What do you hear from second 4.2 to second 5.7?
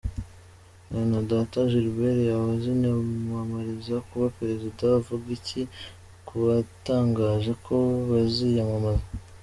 Perezida? Avuga iki